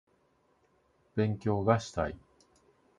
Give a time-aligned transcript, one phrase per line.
[1.15, 2.17] 勉強がしたい